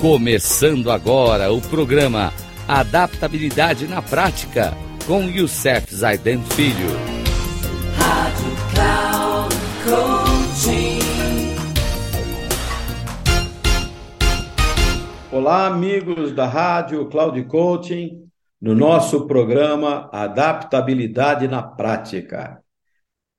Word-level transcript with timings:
Começando 0.00 0.90
agora 0.90 1.52
o 1.52 1.60
programa 1.60 2.32
Adaptabilidade 2.66 3.86
na 3.86 4.00
Prática 4.00 4.72
com 5.06 5.24
Youssef 5.24 5.94
Zaiden 5.94 6.42
Filho. 6.42 6.88
Rádio 7.98 8.50
Cloud 8.72 9.54
Coaching. 9.84 11.00
Olá, 15.30 15.66
amigos 15.66 16.32
da 16.32 16.46
Rádio 16.46 17.06
Cloud 17.10 17.44
Coaching, 17.44 18.24
no 18.58 18.74
nosso 18.74 19.26
programa 19.26 20.08
Adaptabilidade 20.14 21.46
na 21.46 21.62
Prática. 21.62 22.62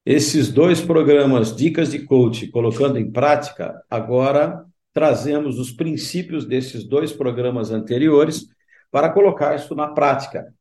Esses 0.06 0.52
dois 0.52 0.80
programas, 0.80 1.56
Dicas 1.56 1.90
de 1.90 2.06
Coaching, 2.06 2.52
colocando 2.52 3.00
em 3.00 3.12
prática, 3.12 3.82
agora 3.90 4.64
trazemos 4.94 5.58
os 5.60 5.72
princípios 5.72 6.46
desses 6.46 6.84
dois 6.84 7.12
programas 7.12 7.72
anteriores 7.72 8.48
para 8.92 9.10
colocar 9.10 9.56
isso 9.56 9.74
na 9.74 9.88
prática. 9.88 10.54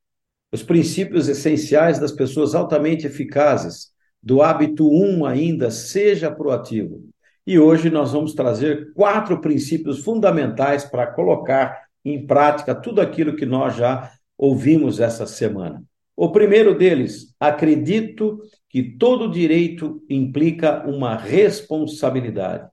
Os 0.52 0.62
princípios 0.62 1.28
essenciais 1.28 1.98
das 1.98 2.12
pessoas 2.12 2.54
altamente 2.54 3.06
eficazes, 3.06 3.90
do 4.22 4.42
hábito 4.42 4.88
1 4.88 5.24
ainda, 5.24 5.70
seja 5.70 6.30
proativo. 6.30 7.08
E 7.46 7.58
hoje 7.58 7.88
nós 7.90 8.12
vamos 8.12 8.34
trazer 8.34 8.92
quatro 8.92 9.40
princípios 9.40 10.04
fundamentais 10.04 10.84
para 10.84 11.06
colocar 11.06 11.84
em 12.04 12.26
prática 12.26 12.74
tudo 12.74 13.00
aquilo 13.00 13.34
que 13.34 13.46
nós 13.46 13.76
já 13.76 14.10
ouvimos 14.36 15.00
essa 15.00 15.26
semana. 15.26 15.82
O 16.16 16.30
primeiro 16.30 16.76
deles, 16.76 17.34
acredito 17.40 18.40
que 18.68 18.82
todo 18.82 19.30
direito 19.30 20.02
implica 20.08 20.86
uma 20.86 21.16
responsabilidade. 21.16 22.68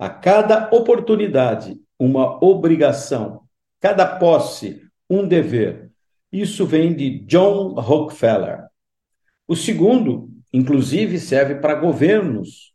A 0.00 0.08
cada 0.08 0.70
oportunidade, 0.74 1.78
uma 1.98 2.42
obrigação. 2.42 3.42
Cada 3.78 4.06
posse, 4.16 4.80
um 5.10 5.28
dever. 5.28 5.90
Isso 6.32 6.64
vem 6.64 6.96
de 6.96 7.18
John 7.26 7.74
Rockefeller. 7.74 8.64
O 9.46 9.54
segundo, 9.54 10.30
inclusive, 10.54 11.18
serve 11.18 11.56
para 11.56 11.74
governos. 11.74 12.72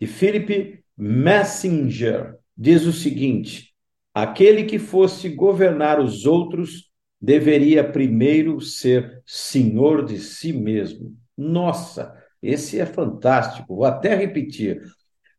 De 0.00 0.08
Philip 0.08 0.82
Messenger 0.98 2.36
diz 2.58 2.84
o 2.84 2.92
seguinte: 2.92 3.72
aquele 4.12 4.64
que 4.64 4.80
fosse 4.80 5.28
governar 5.28 6.00
os 6.00 6.26
outros 6.26 6.90
deveria 7.20 7.88
primeiro 7.88 8.60
ser 8.60 9.22
senhor 9.24 10.04
de 10.04 10.18
si 10.18 10.52
mesmo. 10.52 11.16
Nossa, 11.38 12.12
esse 12.42 12.80
é 12.80 12.86
fantástico. 12.86 13.76
Vou 13.76 13.84
até 13.84 14.16
repetir. 14.16 14.82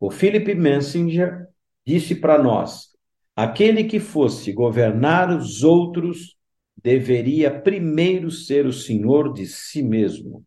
O 0.01 0.09
Philip 0.09 0.55
Messenger 0.55 1.47
disse 1.85 2.15
para 2.15 2.41
nós: 2.41 2.87
aquele 3.35 3.83
que 3.83 3.99
fosse 3.99 4.51
governar 4.51 5.29
os 5.29 5.63
outros 5.63 6.35
deveria 6.75 7.61
primeiro 7.61 8.31
ser 8.31 8.65
o 8.65 8.73
senhor 8.73 9.31
de 9.31 9.45
si 9.45 9.83
mesmo. 9.83 10.43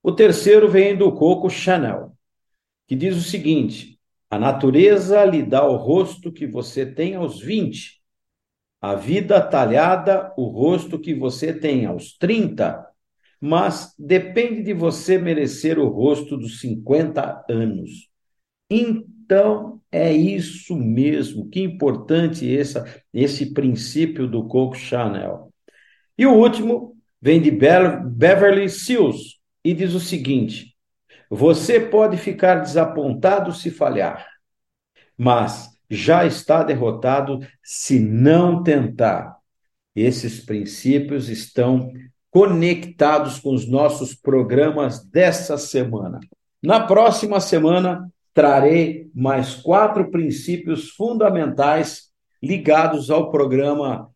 O 0.00 0.12
terceiro 0.12 0.68
vem 0.68 0.96
do 0.96 1.12
Coco 1.12 1.50
Chanel, 1.50 2.12
que 2.86 2.94
diz 2.94 3.16
o 3.16 3.28
seguinte: 3.28 3.98
a 4.30 4.38
natureza 4.38 5.24
lhe 5.24 5.42
dá 5.42 5.66
o 5.66 5.74
rosto 5.74 6.30
que 6.30 6.46
você 6.46 6.86
tem 6.86 7.16
aos 7.16 7.40
20, 7.40 8.00
a 8.80 8.94
vida 8.94 9.40
talhada 9.40 10.32
o 10.36 10.44
rosto 10.44 10.96
que 10.96 11.12
você 11.12 11.52
tem 11.52 11.86
aos 11.86 12.16
30, 12.16 12.86
mas 13.40 13.92
depende 13.98 14.62
de 14.62 14.72
você 14.72 15.18
merecer 15.18 15.76
o 15.76 15.88
rosto 15.88 16.36
dos 16.36 16.60
50 16.60 17.46
anos. 17.50 18.13
Então, 18.68 19.80
é 19.90 20.12
isso 20.12 20.76
mesmo. 20.76 21.48
Que 21.48 21.60
importante 21.60 22.56
essa, 22.56 22.84
esse 23.12 23.52
princípio 23.52 24.26
do 24.26 24.46
Coco 24.46 24.76
Chanel. 24.76 25.52
E 26.16 26.26
o 26.26 26.34
último 26.34 26.96
vem 27.20 27.40
de 27.40 27.50
Beverly 27.50 28.68
Sills 28.68 29.38
e 29.64 29.72
diz 29.72 29.94
o 29.94 30.00
seguinte: 30.00 30.74
Você 31.30 31.80
pode 31.80 32.16
ficar 32.16 32.56
desapontado 32.56 33.52
se 33.52 33.70
falhar, 33.70 34.26
mas 35.16 35.70
já 35.88 36.24
está 36.24 36.62
derrotado 36.62 37.40
se 37.62 37.98
não 37.98 38.62
tentar. 38.62 39.36
Esses 39.94 40.44
princípios 40.44 41.28
estão 41.28 41.92
conectados 42.30 43.38
com 43.38 43.54
os 43.54 43.68
nossos 43.68 44.12
programas 44.12 45.04
dessa 45.04 45.56
semana. 45.56 46.18
Na 46.60 46.80
próxima 46.80 47.38
semana, 47.38 48.10
trarei 48.34 49.08
mais 49.14 49.54
quatro 49.54 50.10
princípios 50.10 50.90
fundamentais 50.90 52.10
ligados 52.42 53.10
ao 53.10 53.30
programa 53.30 54.10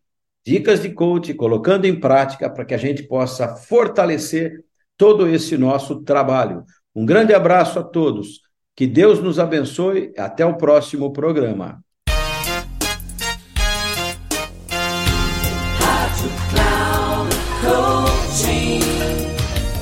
Dicas 0.45 0.81
de 0.81 0.89
Coach, 0.89 1.33
colocando 1.33 1.85
em 1.85 1.99
prática 1.99 2.49
para 2.49 2.65
que 2.65 2.73
a 2.73 2.77
gente 2.77 3.03
possa 3.03 3.55
fortalecer 3.55 4.63
todo 4.97 5.27
esse 5.27 5.57
nosso 5.57 6.01
trabalho. 6.03 6.63
Um 6.93 7.05
grande 7.05 7.33
abraço 7.33 7.79
a 7.79 7.83
todos. 7.83 8.41
Que 8.75 8.85
Deus 8.85 9.21
nos 9.21 9.39
abençoe. 9.39 10.13
Até 10.17 10.45
o 10.45 10.57
próximo 10.57 11.11
programa. 11.13 11.79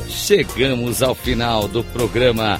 Chegamos 0.10 1.02
ao 1.02 1.16
final 1.16 1.68
do 1.68 1.84
programa 1.86 2.60